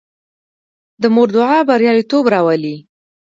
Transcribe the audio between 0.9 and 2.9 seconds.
د مور دعا بریالیتوب راولي.